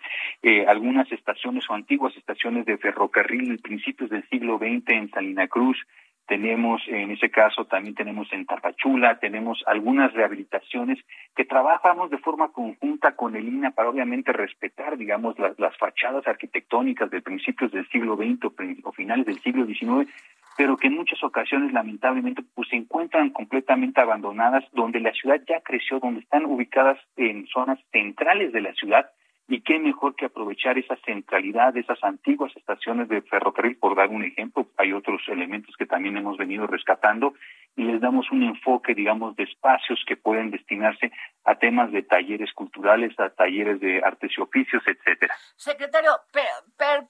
algunas 0.68 1.12
estaciones 1.12 1.66
o 1.70 1.74
antiguas 1.74 2.16
estaciones 2.16 2.66
de 2.66 2.78
ferrocarril 2.78 3.50
en 3.50 3.58
principios 3.58 4.12
del 4.12 4.28
siglo 4.30 4.58
XX 4.58 4.90
en 4.90 5.10
Salina 5.10 5.48
Cruz. 5.48 5.78
Tenemos, 6.28 6.82
en 6.88 7.12
ese 7.12 7.30
caso, 7.30 7.66
también 7.66 7.94
tenemos 7.94 8.32
en 8.34 8.46
Tapachula, 8.46 9.20
tenemos 9.20 9.64
algunas 9.68 10.12
rehabilitaciones 10.14 10.98
que 11.36 11.46
trabajamos 11.46 12.10
de 12.10 12.18
forma 12.18 12.50
conjunta 12.50 13.16
con 13.16 13.36
el 13.36 13.48
INA 13.48 13.72
para 13.72 13.90
obviamente 13.90 14.34
respetar, 14.34 14.98
digamos, 14.98 15.38
las, 15.38 15.58
las 15.60 15.78
fachadas 15.78 16.28
arquitectónicas 16.28 17.12
de 17.12 17.22
principios 17.22 17.72
del 17.72 17.88
siglo 17.90 18.16
XX 18.16 18.46
o, 18.84 18.92
finales 18.92 19.26
del 19.26 19.40
siglo 19.42 19.66
XIX 19.66 20.10
pero 20.58 20.78
que 20.78 20.88
en 20.88 20.96
muchas 20.96 21.22
ocasiones 21.22 21.74
lamentablemente 21.74 22.42
pues 22.54 22.70
se 22.70 22.78
encuentran 22.78 23.30
completamente 23.32 24.00
abandonadas, 24.00 24.64
donde 24.72 25.02
la 25.02 25.12
ciudad 25.12 25.42
ya 25.48 25.60
creció, 25.60 26.00
donde 26.00 26.22
están 26.22 26.46
ubicadas 26.46 26.98
en 27.18 27.46
zonas 27.48 27.78
centrales 27.92 28.54
de 28.54 28.62
la 28.62 28.74
ciudad 28.74 29.06
y 29.48 29.62
qué 29.62 29.80
mejor 29.80 30.16
que 30.16 30.26
aprovechar 30.26 30.78
esa 30.78 30.96
centralidad 31.06 31.74
de 31.74 31.82
esas 31.82 32.04
antiguas 32.04 32.52
estaciones 32.56 33.08
de 33.10 33.22
ferrocarril, 33.22 33.78
por 33.78 33.96
dar 33.96 34.10
un 34.10 34.24
ejemplo, 34.24 34.68
hay 34.78 34.92
otros 34.92 35.22
elementos 35.28 35.76
que 35.78 35.86
también 35.86 36.18
hemos 36.18 36.38
venido 36.38 36.66
rescatando 36.66 37.34
y 37.76 37.84
les 37.84 38.02
damos 38.02 38.32
un 38.32 38.44
enfoque, 38.44 38.96
digamos, 38.96 39.36
de 39.36 39.44
espacios 39.44 40.04
que 40.08 40.18
pueden 40.18 40.50
destinarse 40.50 41.12
a 41.44 41.56
temas 41.56 41.92
de 41.92 42.02
talleres 42.02 42.52
culturales, 42.54 43.20
a 43.20 43.30
talleres 43.30 43.80
de 43.80 44.02
artes 44.04 44.32
y 44.36 44.42
oficios, 44.42 44.82
etcétera. 44.88 45.36
Secretario, 45.56 46.12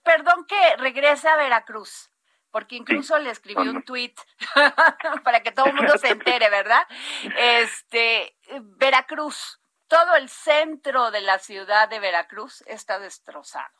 perdón 0.03 0.45
que 0.47 0.81
regrese 0.81 1.29
a 1.29 1.37
Veracruz 1.37 2.11
porque 2.51 2.77
incluso 2.77 3.19
le 3.19 3.31
escribí 3.31 3.67
un 3.67 3.83
tweet 3.83 4.13
para 5.25 5.41
que 5.41 5.51
todo 5.51 5.65
el 5.65 5.73
mundo 5.73 5.97
se 5.97 6.07
entere, 6.11 6.49
¿verdad? 6.49 6.87
Este, 7.37 8.33
Veracruz, 8.77 9.59
todo 9.87 10.15
el 10.15 10.29
centro 10.29 11.11
de 11.11 11.21
la 11.21 11.39
ciudad 11.39 11.89
de 11.89 11.99
Veracruz 11.99 12.63
está 12.67 12.99
destrozado. 12.99 13.73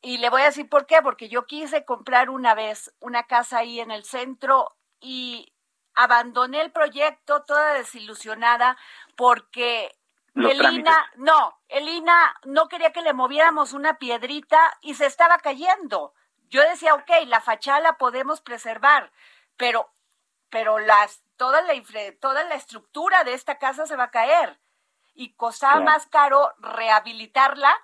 Y 0.00 0.18
le 0.18 0.30
voy 0.30 0.42
a 0.42 0.46
decir 0.46 0.68
por 0.68 0.86
qué, 0.86 1.02
porque 1.02 1.28
yo 1.28 1.46
quise 1.46 1.84
comprar 1.84 2.30
una 2.30 2.54
vez 2.54 2.94
una 3.00 3.24
casa 3.24 3.58
ahí 3.58 3.80
en 3.80 3.90
el 3.90 4.04
centro 4.04 4.76
y 5.00 5.52
abandoné 5.94 6.60
el 6.60 6.70
proyecto 6.70 7.42
toda 7.42 7.74
desilusionada 7.74 8.76
porque 9.16 9.96
Elina, 10.36 11.10
no, 11.16 11.58
Elina 11.66 12.36
no 12.44 12.68
quería 12.68 12.92
que 12.92 13.02
le 13.02 13.12
moviéramos 13.12 13.72
una 13.72 13.98
piedrita 13.98 14.78
y 14.82 14.94
se 14.94 15.06
estaba 15.06 15.38
cayendo 15.38 16.14
yo 16.50 16.62
decía, 16.62 16.94
ok, 16.94 17.10
la 17.26 17.40
fachada 17.40 17.80
la 17.80 17.98
podemos 17.98 18.40
preservar, 18.40 19.12
pero, 19.56 19.92
pero 20.50 20.78
las, 20.78 21.22
toda, 21.36 21.60
la, 21.62 21.74
toda 22.20 22.44
la 22.44 22.54
estructura 22.54 23.24
de 23.24 23.34
esta 23.34 23.58
casa 23.58 23.86
se 23.86 23.96
va 23.96 24.04
a 24.04 24.10
caer. 24.10 24.58
Y 25.20 25.34
costaba 25.34 25.80
más 25.80 26.06
caro 26.06 26.54
rehabilitarla 26.58 27.76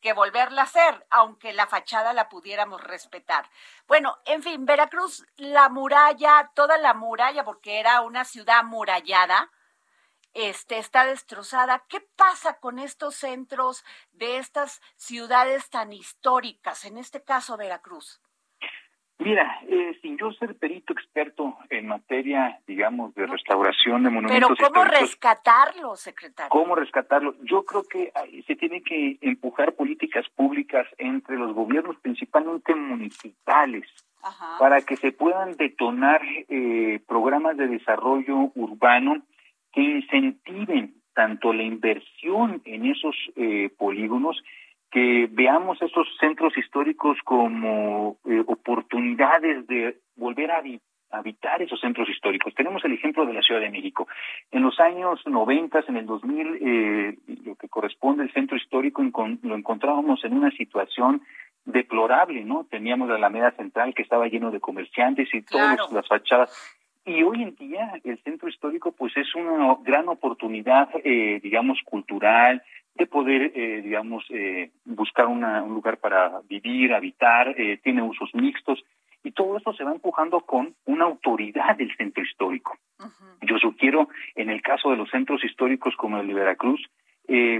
que 0.00 0.12
volverla 0.12 0.60
a 0.60 0.64
hacer, 0.66 1.04
aunque 1.10 1.52
la 1.52 1.66
fachada 1.66 2.12
la 2.12 2.28
pudiéramos 2.28 2.80
respetar. 2.80 3.50
Bueno, 3.88 4.16
en 4.26 4.44
fin, 4.44 4.64
Veracruz, 4.64 5.26
la 5.34 5.68
muralla, 5.68 6.52
toda 6.54 6.78
la 6.78 6.94
muralla, 6.94 7.44
porque 7.44 7.80
era 7.80 8.00
una 8.02 8.24
ciudad 8.24 8.62
murallada, 8.62 9.50
este, 10.34 10.78
está 10.78 11.04
destrozada. 11.04 11.84
¿Qué 11.88 12.00
pasa 12.14 12.60
con 12.60 12.78
estos 12.78 13.16
centros 13.16 13.84
de 14.12 14.36
estas 14.36 14.80
ciudades 14.94 15.68
tan 15.68 15.92
históricas, 15.92 16.84
en 16.84 16.96
este 16.96 17.24
caso 17.24 17.56
Veracruz? 17.56 18.20
Mira, 19.26 19.58
eh, 19.68 19.98
sin 20.02 20.16
yo 20.16 20.30
ser 20.34 20.54
perito 20.54 20.92
experto 20.92 21.56
en 21.68 21.88
materia, 21.88 22.60
digamos, 22.64 23.12
de 23.16 23.26
restauración 23.26 24.04
de 24.04 24.10
monumentos 24.10 24.56
Pero 24.56 24.70
¿cómo 24.72 24.84
rescatarlo, 24.84 25.96
secretario? 25.96 26.48
¿Cómo 26.48 26.76
rescatarlo? 26.76 27.34
Yo 27.42 27.64
creo 27.64 27.82
que 27.82 28.12
se 28.46 28.54
tiene 28.54 28.82
que 28.82 29.18
empujar 29.22 29.72
políticas 29.72 30.24
públicas 30.36 30.86
entre 30.98 31.34
los 31.36 31.52
gobiernos, 31.54 31.96
principalmente 31.96 32.72
municipales, 32.76 33.84
para 34.60 34.80
que 34.82 34.94
se 34.96 35.10
puedan 35.10 35.56
detonar 35.56 36.22
eh, 36.24 37.00
programas 37.08 37.56
de 37.56 37.66
desarrollo 37.66 38.52
urbano 38.54 39.22
que 39.72 39.80
incentiven 39.80 40.94
tanto 41.14 41.52
la 41.52 41.64
inversión 41.64 42.62
en 42.64 42.86
esos 42.86 43.16
eh, 43.34 43.70
polígonos, 43.76 44.40
que 44.90 45.28
veamos 45.30 45.80
esos 45.82 46.06
centros 46.18 46.56
históricos 46.56 47.18
como 47.24 48.16
eh, 48.24 48.42
oportunidades 48.46 49.66
de 49.66 49.98
volver 50.16 50.50
a 50.50 50.62
habitar 51.10 51.62
esos 51.62 51.80
centros 51.80 52.08
históricos. 52.08 52.54
Tenemos 52.54 52.84
el 52.84 52.92
ejemplo 52.92 53.26
de 53.26 53.32
la 53.34 53.42
Ciudad 53.42 53.60
de 53.60 53.70
México. 53.70 54.06
En 54.50 54.62
los 54.62 54.78
años 54.80 55.20
90, 55.26 55.84
en 55.88 55.96
el 55.96 56.06
2000, 56.06 56.58
eh, 56.60 57.18
lo 57.44 57.54
que 57.56 57.68
corresponde 57.68 58.22
al 58.22 58.32
centro 58.32 58.56
histórico 58.56 59.02
lo 59.42 59.54
encontrábamos 59.56 60.24
en 60.24 60.34
una 60.34 60.50
situación 60.50 61.22
deplorable, 61.64 62.44
¿no? 62.44 62.64
Teníamos 62.70 63.08
la 63.08 63.16
Alameda 63.16 63.50
Central 63.52 63.92
que 63.92 64.02
estaba 64.02 64.28
lleno 64.28 64.50
de 64.50 64.60
comerciantes 64.60 65.28
y 65.34 65.42
todas 65.42 65.90
las 65.92 66.06
fachadas 66.06 66.76
y 67.06 67.22
hoy 67.22 67.42
en 67.42 67.54
día 67.54 67.92
el 68.02 68.18
centro 68.24 68.48
histórico 68.48 68.90
pues 68.90 69.16
es 69.16 69.32
una 69.36 69.76
gran 69.84 70.08
oportunidad, 70.08 70.88
eh, 71.04 71.38
digamos, 71.40 71.78
cultural, 71.84 72.62
de 72.96 73.06
poder, 73.06 73.52
eh, 73.54 73.82
digamos, 73.82 74.24
eh, 74.30 74.70
buscar 74.84 75.26
un 75.26 75.40
lugar 75.68 75.98
para 75.98 76.40
vivir, 76.48 76.94
habitar, 76.94 77.54
tiene 77.82 78.02
usos 78.02 78.34
mixtos 78.34 78.82
y 79.22 79.32
todo 79.32 79.56
esto 79.56 79.72
se 79.74 79.84
va 79.84 79.92
empujando 79.92 80.40
con 80.40 80.74
una 80.84 81.04
autoridad 81.04 81.76
del 81.76 81.94
centro 81.96 82.22
histórico. 82.22 82.76
Yo 83.42 83.58
sugiero, 83.58 84.08
en 84.34 84.50
el 84.50 84.62
caso 84.62 84.90
de 84.90 84.96
los 84.96 85.10
centros 85.10 85.44
históricos 85.44 85.94
como 85.96 86.18
el 86.18 86.26
de 86.26 86.34
Veracruz, 86.34 86.80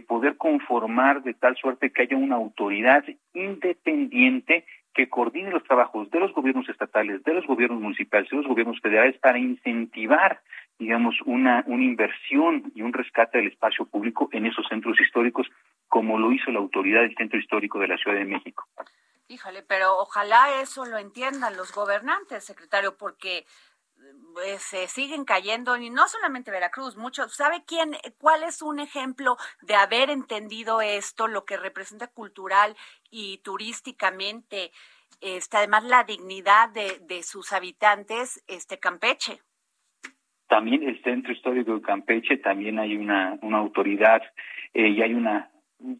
poder 0.06 0.36
conformar 0.36 1.22
de 1.22 1.34
tal 1.34 1.56
suerte 1.56 1.90
que 1.90 2.02
haya 2.02 2.16
una 2.16 2.36
autoridad 2.36 3.04
independiente 3.34 4.64
que 4.96 5.10
coordine 5.10 5.50
los 5.50 5.62
trabajos 5.64 6.10
de 6.10 6.18
los 6.18 6.32
gobiernos 6.32 6.66
estatales, 6.70 7.22
de 7.22 7.34
los 7.34 7.46
gobiernos 7.46 7.80
municipales, 7.80 8.30
de 8.30 8.38
los 8.38 8.46
gobiernos 8.46 8.80
federales 8.80 9.18
para 9.18 9.38
incentivar, 9.38 10.40
digamos, 10.78 11.14
una, 11.24 11.64
una 11.66 11.84
inversión 11.84 12.72
y 12.74 12.82
un 12.82 12.92
rescate 12.92 13.38
del 13.38 13.48
espacio 13.48 13.86
público 13.86 14.28
en 14.32 14.46
esos 14.46 14.66
centros 14.68 15.00
históricos, 15.00 15.46
como 15.88 16.18
lo 16.18 16.32
hizo 16.32 16.50
la 16.50 16.58
autoridad 16.58 17.00
del 17.00 17.14
Centro 17.16 17.38
Histórico 17.38 17.78
de 17.78 17.88
la 17.88 17.96
Ciudad 17.96 18.18
de 18.18 18.24
México. 18.24 18.66
Híjole, 19.28 19.62
pero 19.62 19.96
ojalá 19.98 20.60
eso 20.60 20.84
lo 20.84 20.98
entiendan 20.98 21.56
los 21.56 21.72
gobernantes, 21.72 22.44
secretario, 22.44 22.96
porque 22.96 23.44
pues, 24.34 24.62
se 24.62 24.86
siguen 24.86 25.24
cayendo 25.24 25.76
y 25.76 25.90
no 25.90 26.06
solamente 26.08 26.50
Veracruz, 26.50 26.96
muchos. 26.96 27.34
¿Sabe 27.34 27.64
quién, 27.66 27.96
cuál 28.18 28.42
es 28.42 28.62
un 28.62 28.78
ejemplo 28.78 29.36
de 29.62 29.74
haber 29.74 30.10
entendido 30.10 30.80
esto, 30.80 31.26
lo 31.26 31.44
que 31.44 31.56
representa 31.56 32.06
cultural 32.06 32.76
y 33.10 33.38
turísticamente, 33.38 34.72
este, 35.20 35.56
además 35.56 35.84
la 35.84 36.04
dignidad 36.04 36.68
de, 36.68 37.00
de 37.00 37.22
sus 37.22 37.52
habitantes, 37.52 38.44
este 38.46 38.78
Campeche? 38.78 39.40
También 40.48 40.82
el 40.84 41.02
Centro 41.02 41.32
Histórico 41.32 41.74
de 41.74 41.82
Campeche, 41.82 42.36
también 42.38 42.78
hay 42.78 42.96
una, 42.96 43.38
una 43.42 43.58
autoridad 43.58 44.22
eh, 44.74 44.88
y 44.88 45.02
hay 45.02 45.14
una 45.14 45.50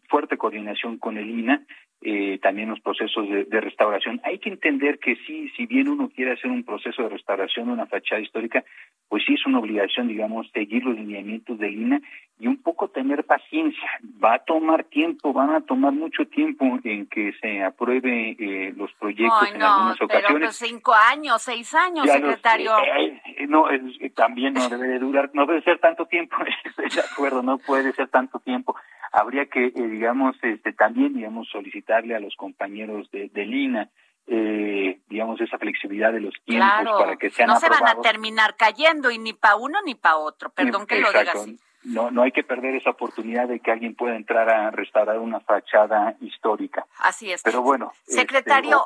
fuerte 0.09 0.37
coordinación 0.37 0.97
con 0.97 1.17
el 1.17 1.29
INA 1.29 1.65
eh, 2.01 2.37
también 2.43 2.69
los 2.69 2.79
procesos 2.79 3.27
de, 3.27 3.59
restauración. 3.59 4.21
Hay 4.23 4.37
que 4.37 4.49
entender 4.49 4.99
que 4.99 5.15
sí, 5.25 5.49
si 5.57 5.65
bien 5.65 5.87
uno 5.87 6.09
quiere 6.09 6.33
hacer 6.33 6.51
un 6.51 6.63
proceso 6.63 7.01
de 7.01 7.09
restauración 7.09 7.67
de 7.67 7.73
una 7.73 7.87
fachada 7.87 8.21
histórica, 8.21 8.63
pues 9.09 9.23
sí 9.25 9.33
es 9.33 9.45
una 9.47 9.59
obligación, 9.59 10.07
digamos, 10.07 10.47
seguir 10.53 10.83
los 10.83 10.95
lineamientos 10.95 11.57
de 11.57 11.69
Lina 11.69 11.99
y 12.39 12.45
un 12.45 12.61
poco 12.61 12.89
tener 12.89 13.23
paciencia. 13.23 13.89
Va 14.23 14.35
a 14.35 14.39
tomar 14.39 14.83
tiempo, 14.83 15.33
van 15.33 15.49
a 15.55 15.61
tomar 15.61 15.91
mucho 15.91 16.27
tiempo 16.27 16.79
en 16.83 17.07
que 17.07 17.33
se 17.41 17.63
apruebe 17.63 18.35
eh, 18.37 18.73
los 18.77 18.93
proyectos 18.93 19.51
en 19.51 19.61
algunas 19.63 19.99
ocasiones. 19.99 20.49
Pues 20.49 20.69
cinco 20.69 20.93
años, 20.93 21.41
seis 21.41 21.73
años, 21.73 22.05
secretario. 22.07 22.73
Eh, 22.77 23.47
no, 23.47 23.65
también 24.13 24.53
no 24.53 24.69
debe 24.69 24.87
de 24.87 24.99
durar, 24.99 25.31
no 25.33 25.47
debe 25.47 25.63
ser 25.63 25.79
tanto 25.79 26.05
tiempo, 26.05 26.35
estoy 26.63 26.89
de 26.89 27.01
acuerdo, 27.01 27.41
no 27.41 27.57
puede 27.57 27.91
ser 27.93 28.07
tanto 28.09 28.39
tiempo 28.39 28.75
habría 29.11 29.45
que, 29.47 29.67
eh, 29.67 29.71
digamos, 29.75 30.35
este, 30.41 30.73
también, 30.73 31.13
digamos, 31.13 31.47
solicitarle 31.49 32.15
a 32.15 32.19
los 32.19 32.35
compañeros 32.35 33.09
de, 33.11 33.29
de 33.29 33.45
Lina 33.45 33.89
eh, 34.29 34.99
digamos, 35.07 35.39
esa 35.39 35.57
flexibilidad 35.57 36.11
de 36.11 36.19
los 36.19 36.33
tiempos 36.43 36.99
para 36.99 37.15
que 37.15 37.29
sean 37.29 37.47
No 37.47 37.59
se 37.59 37.69
van 37.69 37.87
a 37.87 38.01
terminar 38.01 38.57
cayendo 38.57 39.09
y 39.09 39.17
ni 39.17 39.31
para 39.31 39.55
uno 39.55 39.79
ni 39.85 39.95
para 39.95 40.17
otro, 40.17 40.49
perdón 40.49 40.85
que 40.85 40.99
lo 40.99 41.07
diga 41.07 41.31
así. 41.31 41.57
No, 41.83 42.11
no 42.11 42.23
hay 42.23 42.33
que 42.33 42.43
perder 42.43 42.75
esa 42.75 42.89
oportunidad 42.89 43.47
de 43.47 43.61
que 43.61 43.71
alguien 43.71 43.95
pueda 43.95 44.17
entrar 44.17 44.49
a 44.49 44.71
restaurar 44.71 45.19
una 45.19 45.39
fachada 45.39 46.15
histórica. 46.19 46.85
Así 46.99 47.31
es. 47.31 47.41
Pero 47.43 47.61
bueno. 47.61 47.93
Secretario, 48.03 48.83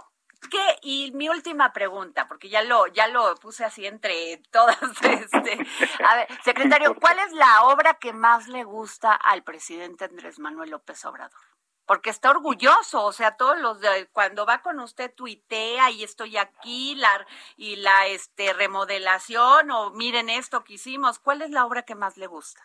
¿Qué? 0.50 0.79
Y 0.81 1.12
mi 1.13 1.29
última 1.29 1.71
pregunta, 1.71 2.27
porque 2.27 2.50
ya 2.50 2.63
lo, 2.63 2.88
ya 2.88 3.07
lo 3.07 3.36
puse 3.36 3.63
así 3.63 3.86
entre 3.86 4.41
todas. 4.51 4.77
Este, 5.12 5.57
a 6.03 6.15
ver, 6.15 6.27
secretario, 6.43 6.95
¿cuál 6.95 7.19
es 7.19 7.31
la 7.33 7.63
obra 7.63 7.95
que 7.95 8.13
más 8.13 8.48
le 8.48 8.63
gusta 8.63 9.13
al 9.13 9.43
presidente 9.43 10.05
Andrés 10.05 10.39
Manuel 10.39 10.71
López 10.71 11.03
Obrador? 11.05 11.39
Porque 11.86 12.10
está 12.10 12.31
orgulloso, 12.31 13.03
o 13.03 13.12
sea, 13.12 13.36
todos 13.36 13.60
los 13.60 13.81
de, 13.81 14.07
cuando 14.12 14.45
va 14.45 14.62
con 14.62 14.79
usted 14.79 15.13
tuitea 15.13 15.91
y 15.91 16.03
estoy 16.03 16.38
aquí 16.38 16.95
la, 16.95 17.25
y 17.57 17.75
la 17.77 18.07
este 18.07 18.53
remodelación 18.53 19.69
o 19.71 19.91
miren 19.91 20.29
esto 20.29 20.63
que 20.63 20.74
hicimos, 20.74 21.19
¿cuál 21.19 21.41
es 21.41 21.51
la 21.51 21.65
obra 21.65 21.83
que 21.83 21.95
más 21.95 22.17
le 22.17 22.27
gusta? 22.27 22.62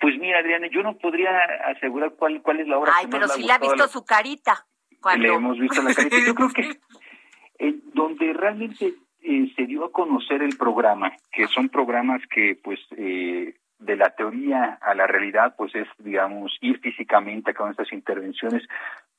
Pues 0.00 0.18
mira, 0.18 0.40
Adriana, 0.40 0.68
yo 0.70 0.82
no 0.82 0.98
podría 0.98 1.30
asegurar 1.66 2.14
cuál 2.16 2.42
cuál 2.42 2.60
es 2.60 2.68
la 2.68 2.78
obra. 2.78 2.92
Ay, 2.96 3.06
pero 3.10 3.28
sí 3.28 3.42
le 3.42 3.52
ha 3.52 3.58
visto 3.58 3.88
su 3.88 4.04
carita. 4.04 4.66
Le 5.16 5.28
hemos 5.28 5.58
visto 5.58 5.80
la 5.82 5.94
carita. 5.94 6.16
Yo 6.26 6.34
creo 6.34 6.50
que 6.50 6.80
eh, 7.58 7.74
donde 7.94 8.32
realmente 8.32 8.94
eh, 9.22 9.52
se 9.56 9.66
dio 9.66 9.84
a 9.84 9.92
conocer 9.92 10.42
el 10.42 10.56
programa, 10.56 11.12
que 11.32 11.46
son 11.48 11.68
programas 11.68 12.22
que 12.28 12.58
pues 12.62 12.80
eh, 12.96 13.54
de 13.78 13.96
la 13.96 14.10
teoría 14.10 14.78
a 14.80 14.94
la 14.94 15.06
realidad 15.06 15.54
pues 15.56 15.74
es 15.74 15.86
digamos 15.98 16.56
ir 16.60 16.78
físicamente 16.80 17.50
a 17.50 17.54
con 17.54 17.70
estas 17.70 17.92
intervenciones 17.92 18.62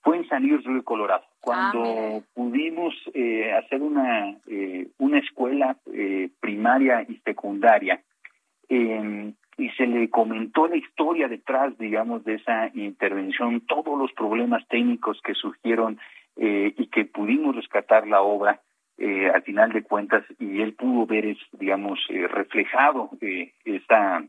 fue 0.02 0.18
en 0.18 0.28
San 0.30 0.48
Luis 0.48 0.64
Río 0.66 0.84
Colorado. 0.84 1.24
Cuando 1.42 1.84
ah, 1.84 2.20
pudimos 2.34 2.94
hacer 3.08 3.82
una 3.82 4.36
una 4.98 5.20
escuela 5.20 5.78
primaria 6.40 7.06
y 7.08 7.18
secundaria 7.18 8.02
y 8.70 9.70
se 9.78 9.86
le 9.86 10.10
comentó 10.10 10.68
la 10.68 10.78
historia 10.78 11.28
detrás 11.28 11.78
digamos 11.78 12.24
de 12.24 12.36
esa 12.36 12.70
intervención 12.74 13.62
todos 13.62 13.98
los 13.98 14.12
problemas 14.14 14.68
técnicos 14.68 15.20
que 15.24 15.34
surgieron 15.34 16.00
eh, 16.38 16.74
y 16.78 16.88
que 16.88 17.06
pudimos 17.06 17.56
rescatar 17.56 18.08
la 18.08 18.22
obra 18.22 18.62
eh, 18.98 19.30
al 19.34 19.42
final 19.44 19.72
de 19.72 19.84
cuentas 19.84 20.24
y 20.40 20.62
él 20.62 20.74
pudo 20.74 21.06
ver, 21.06 21.26
es, 21.26 21.38
digamos, 21.54 22.00
eh, 22.10 22.28
reflejado 22.28 23.12
esta, 23.66 24.24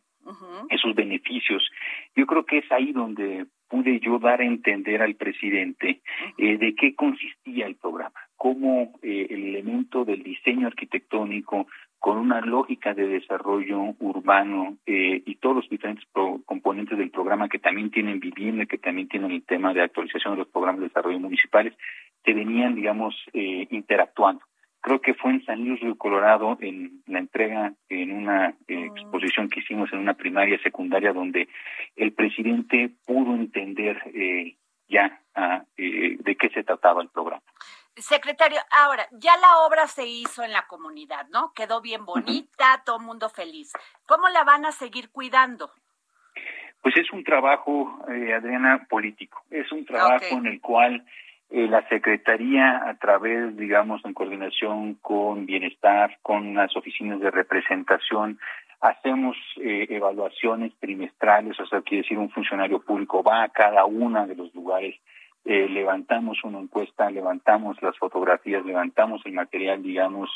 esos 0.71 0.95
beneficios. 0.95 1.69
Yo 2.15 2.27
creo 2.27 2.45
que 2.45 2.59
es 2.59 2.73
ahí 2.73 2.93
donde 2.93 3.47
pude 3.69 4.01
yo 4.01 4.19
dar 4.19 4.41
a 4.41 4.47
entender 4.47 5.03
al 5.03 5.15
presidente 5.15 6.01
de 6.39 6.75
qué 6.75 6.95
consistía 6.95 7.67
el 7.67 7.77
programa, 7.77 8.21
cómo 8.39 8.95
el 9.03 9.49
elemento 9.49 10.07
del 10.07 10.23
diseño 10.23 10.69
arquitectónico 10.69 11.67
con 11.99 12.19
una 12.19 12.41
lógica 12.41 12.95
de 12.95 13.09
desarrollo 13.09 13.95
urbano 13.99 14.77
eh, 14.87 15.23
y 15.25 15.35
todos 15.37 15.57
los 15.57 15.69
diferentes 15.69 16.07
componentes 16.47 16.97
del 16.97 17.11
programa 17.11 17.49
que 17.49 17.59
también 17.59 17.91
tienen 17.91 18.21
vivienda, 18.21 18.67
que 18.67 18.79
también 18.79 19.09
tienen 19.09 19.33
el 19.33 19.43
tema 19.43 19.75
de 19.75 19.83
actualización 19.83 20.35
de 20.35 20.39
los 20.39 20.49
programas 20.49 20.81
de 20.81 20.89
desarrollo 20.89 21.19
municipales, 21.19 21.75
se 22.25 22.33
venían, 22.33 22.75
digamos, 22.75 23.15
eh, 23.33 23.67
interactuando. 23.71 24.43
Creo 24.81 25.01
que 25.01 25.15
fue 25.15 25.33
en 25.33 25.45
San 25.45 25.65
Luis 25.65 25.81
Río 25.81 25.97
Colorado, 25.97 26.57
en 26.61 27.03
la 27.07 27.19
entrega, 27.19 27.75
en 27.89 28.13
una 28.13 28.55
eh, 28.69 28.91
mm. 28.91 28.97
exposición 28.97 29.49
que 29.49 29.61
hicimos 29.61 29.93
en 29.93 29.99
una 29.99 30.15
primaria 30.15 30.59
secundaria, 30.63 31.13
donde 31.13 31.49
el 31.97 32.13
presidente 32.13 32.91
pudo 33.05 33.35
entender 33.35 34.01
ya 34.89 35.21
ah, 35.35 35.65
de 35.77 36.37
qué 36.39 36.49
se 36.51 36.63
trataba 36.63 37.03
el 37.03 37.09
programa. 37.09 37.43
Secretario, 38.01 38.59
ahora, 38.71 39.07
ya 39.13 39.37
la 39.37 39.67
obra 39.67 39.87
se 39.87 40.07
hizo 40.07 40.43
en 40.43 40.53
la 40.53 40.67
comunidad, 40.67 41.27
¿no? 41.31 41.53
Quedó 41.55 41.81
bien 41.81 42.05
bonita, 42.05 42.83
todo 42.85 42.99
el 42.99 43.05
mundo 43.05 43.29
feliz. 43.29 43.73
¿Cómo 44.07 44.29
la 44.29 44.45
van 44.45 44.65
a 44.67 44.73
seguir 44.73 45.11
cuidando? 45.11 45.71
Pues 46.83 46.97
es 46.97 47.11
un 47.13 47.25
trabajo, 47.25 47.99
eh, 48.09 48.33
Adriana, 48.35 48.87
político. 48.89 49.43
Es 49.51 49.71
un 49.73 49.85
trabajo 49.85 50.25
en 50.31 50.47
el 50.47 50.61
cual 50.61 51.05
eh, 51.51 51.67
la 51.67 51.87
Secretaría, 51.89 52.89
a 52.89 52.95
través, 52.99 53.57
digamos, 53.57 54.05
en 54.05 54.15
coordinación 54.15 54.95
con 54.95 55.47
Bienestar, 55.47 56.19
con 56.23 56.55
las 56.55 56.77
oficinas 56.77 57.21
de 57.21 57.31
representación, 57.31 58.39
hacemos 58.81 59.37
eh, 59.57 59.87
evaluaciones 59.91 60.73
trimestrales, 60.79 61.59
o 61.59 61.67
sea, 61.67 61.83
quiere 61.83 62.03
decir, 62.03 62.19
un 62.19 62.31
funcionario 62.31 62.81
público 62.81 63.23
va 63.23 63.43
a 63.43 63.49
cada 63.49 63.85
uno 63.85 64.27
de 64.27 64.37
los 64.37 64.55
lugares 64.55 64.95
eh, 65.51 65.67
levantamos 65.67 66.45
una 66.45 66.59
encuesta, 66.59 67.11
levantamos 67.11 67.81
las 67.81 67.97
fotografías, 67.97 68.67
levantamos 68.67 69.23
el 69.25 69.33
material, 69.33 69.83
digamos, 69.83 70.29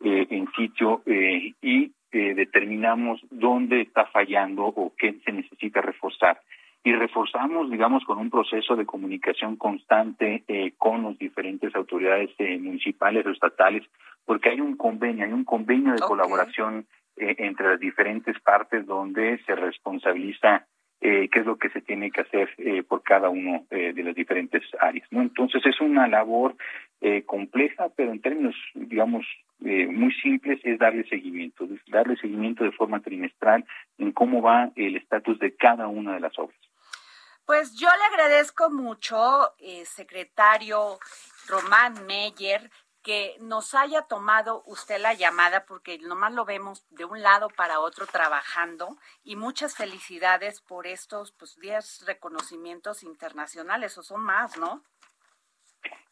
eh, 0.00 0.26
en 0.28 0.50
sitio 0.56 1.02
eh, 1.06 1.54
y 1.62 1.92
determinamos 2.10 3.20
dónde 3.30 3.82
está 3.82 4.06
fallando 4.06 4.64
o 4.64 4.92
qué 4.98 5.20
se 5.24 5.30
necesita 5.30 5.82
reforzar. 5.82 6.40
Y 6.82 6.92
reforzamos, 6.94 7.70
digamos, 7.70 8.04
con 8.04 8.18
un 8.18 8.28
proceso 8.28 8.74
de 8.74 8.86
comunicación 8.86 9.54
constante 9.54 10.42
con 10.78 11.02
las 11.02 11.18
diferentes 11.18 11.74
autoridades 11.76 12.30
municipales 12.38 13.26
o 13.26 13.30
estatales, 13.30 13.84
porque 14.24 14.48
hay 14.48 14.60
un 14.60 14.76
convenio, 14.76 15.26
hay 15.26 15.32
un 15.32 15.44
convenio 15.44 15.92
de 15.92 16.00
colaboración 16.00 16.86
entre 17.16 17.68
las 17.68 17.80
diferentes 17.80 18.40
partes 18.40 18.86
donde 18.86 19.38
se 19.44 19.54
responsabiliza 19.54 20.66
eh, 21.00 21.28
qué 21.30 21.40
es 21.40 21.46
lo 21.46 21.56
que 21.56 21.68
se 21.70 21.82
tiene 21.82 22.10
que 22.10 22.22
hacer 22.22 22.48
eh, 22.58 22.82
por 22.82 23.02
cada 23.02 23.28
uno 23.28 23.66
eh, 23.70 23.92
de 23.92 24.02
las 24.02 24.14
diferentes 24.14 24.62
áreas. 24.80 25.06
Entonces 25.10 25.64
es 25.66 25.80
una 25.80 26.08
labor 26.08 26.56
eh, 27.00 27.22
compleja, 27.24 27.88
pero 27.94 28.12
en 28.12 28.20
términos, 28.20 28.54
digamos, 28.74 29.26
muy 29.58 30.12
simples, 30.22 30.60
es 30.64 30.78
darle 30.78 31.08
seguimiento, 31.08 31.66
darle 31.86 32.16
seguimiento 32.16 32.62
de 32.62 32.72
forma 32.72 33.00
trimestral 33.00 33.64
en 33.96 34.12
cómo 34.12 34.42
va 34.42 34.70
el 34.76 34.96
estatus 34.96 35.38
de 35.38 35.56
cada 35.56 35.88
una 35.88 36.12
de 36.12 36.20
las 36.20 36.38
obras. 36.38 36.58
Pues 37.46 37.74
yo 37.74 37.88
le 37.88 38.04
agradezco 38.14 38.70
mucho, 38.70 39.16
secretario 39.84 40.98
Román 41.48 42.06
Meyer, 42.06 42.70
que 43.06 43.36
nos 43.38 43.76
haya 43.76 44.02
tomado 44.02 44.64
usted 44.66 45.00
la 45.00 45.14
llamada 45.14 45.64
porque 45.64 45.96
nomás 46.00 46.34
lo 46.34 46.44
vemos 46.44 46.84
de 46.90 47.04
un 47.04 47.22
lado 47.22 47.48
para 47.56 47.78
otro 47.78 48.04
trabajando 48.04 48.96
y 49.22 49.36
muchas 49.36 49.76
felicidades 49.76 50.60
por 50.60 50.88
estos 50.88 51.30
pues 51.30 51.56
10 51.60 52.06
reconocimientos 52.08 53.04
internacionales 53.04 53.96
o 53.96 54.02
son 54.02 54.22
más, 54.22 54.58
¿no? 54.58 54.82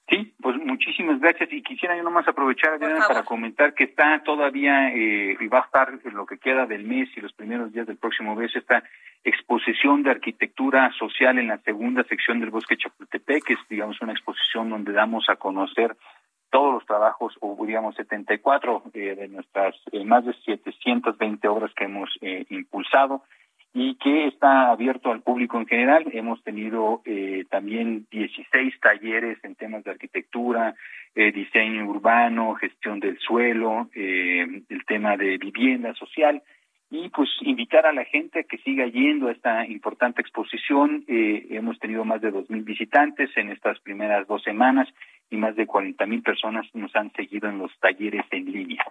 Sí, 0.08 0.36
pues 0.40 0.56
muchísimas 0.58 1.18
gracias 1.18 1.52
y 1.52 1.64
quisiera 1.64 1.96
yo 1.96 2.04
nomás 2.04 2.28
aprovechar 2.28 2.78
para 2.78 3.24
comentar 3.24 3.74
que 3.74 3.84
está 3.84 4.22
todavía 4.22 4.90
eh, 4.90 5.36
y 5.40 5.46
va 5.48 5.62
a 5.62 5.64
estar 5.64 5.98
en 6.04 6.14
lo 6.14 6.26
que 6.26 6.38
queda 6.38 6.64
del 6.64 6.84
mes 6.84 7.08
y 7.16 7.20
los 7.20 7.32
primeros 7.32 7.72
días 7.72 7.88
del 7.88 7.96
próximo 7.96 8.36
mes 8.36 8.54
esta 8.54 8.84
exposición 9.24 10.04
de 10.04 10.12
arquitectura 10.12 10.92
social 10.92 11.38
en 11.40 11.48
la 11.48 11.58
segunda 11.58 12.04
sección 12.04 12.38
del 12.38 12.50
Bosque 12.50 12.76
Chapultepec, 12.76 13.42
que 13.42 13.54
es 13.54 13.60
digamos 13.68 14.00
una 14.00 14.12
exposición 14.12 14.70
donde 14.70 14.92
damos 14.92 15.28
a 15.28 15.34
conocer 15.34 15.96
todos 16.54 16.72
los 16.72 16.86
trabajos, 16.86 17.36
o 17.40 17.56
diríamos 17.60 17.96
74 17.96 18.84
eh, 18.94 19.16
de 19.16 19.26
nuestras 19.26 19.74
eh, 19.90 20.04
más 20.04 20.24
de 20.24 20.32
720 20.44 21.48
obras 21.48 21.72
que 21.74 21.86
hemos 21.86 22.08
eh, 22.20 22.46
impulsado 22.48 23.24
y 23.72 23.96
que 23.96 24.28
está 24.28 24.70
abierto 24.70 25.10
al 25.10 25.22
público 25.22 25.58
en 25.58 25.66
general. 25.66 26.04
Hemos 26.12 26.40
tenido 26.44 27.02
también 27.50 28.06
16 28.08 28.72
talleres 28.80 29.36
en 29.42 29.56
temas 29.56 29.82
de 29.82 29.90
arquitectura, 29.90 30.76
diseño 31.12 31.84
urbano, 31.86 32.54
gestión 32.54 33.00
del 33.00 33.18
suelo, 33.18 33.88
el 33.96 34.84
tema 34.86 35.16
de 35.16 35.38
vivienda 35.38 35.92
social 35.94 36.40
y 36.94 37.08
pues 37.08 37.28
invitar 37.40 37.86
a 37.86 37.92
la 37.92 38.04
gente 38.04 38.40
a 38.40 38.42
que 38.44 38.58
siga 38.58 38.86
yendo 38.86 39.26
a 39.26 39.32
esta 39.32 39.66
importante 39.66 40.20
exposición. 40.20 41.04
Eh, 41.08 41.46
hemos 41.50 41.78
tenido 41.80 42.04
más 42.04 42.20
de 42.20 42.30
dos 42.30 42.48
mil 42.48 42.62
visitantes 42.62 43.30
en 43.36 43.50
estas 43.50 43.80
primeras 43.80 44.26
dos 44.28 44.42
semanas 44.44 44.88
y 45.30 45.36
más 45.36 45.56
de 45.56 45.66
cuarenta 45.66 46.06
mil 46.06 46.22
personas 46.22 46.66
nos 46.74 46.94
han 46.94 47.12
seguido 47.12 47.48
en 47.48 47.58
los 47.58 47.70
talleres 47.80 48.24
en 48.30 48.44
línea. 48.46 48.84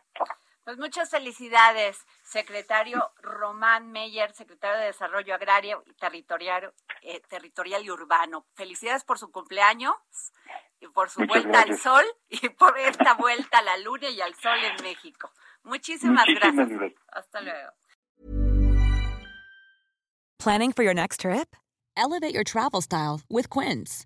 Pues 0.63 0.77
muchas 0.77 1.09
felicidades, 1.09 2.05
secretario 2.23 3.11
Román 3.21 3.91
Meyer, 3.91 4.31
secretario 4.31 4.79
de 4.79 4.85
Desarrollo 4.85 5.35
Agrario 5.35 5.83
y 5.85 5.93
Territorial, 5.93 6.73
eh, 7.01 7.21
territorial 7.27 7.83
y 7.83 7.91
Urbano. 7.91 8.45
Felicidades 8.53 9.03
por 9.03 9.19
su 9.19 9.29
cumpleaños 9.29 9.93
y 10.79 10.87
por 10.87 11.09
su 11.09 11.25
vuelta 11.25 11.61
al 11.61 11.77
sol 11.77 12.05
y 12.29 12.47
por 12.49 12.77
esta 12.77 13.15
vuelta 13.15 13.59
a 13.59 13.61
la 13.61 13.77
luna 13.77 14.09
y 14.09 14.21
al 14.21 14.33
sol 14.35 14.57
en 14.63 14.83
México. 14.83 15.31
Muchísimas, 15.63 16.25
gracias. 16.27 16.69
Hasta 17.09 17.41
luego. 17.41 17.71
Planning 20.39 20.71
for 20.71 20.83
your 20.83 20.93
next 20.93 21.21
trip? 21.21 21.55
Elevate 21.95 22.33
your 22.33 22.43
travel 22.43 22.81
style 22.81 23.21
with 23.29 23.49
Quince. 23.49 24.05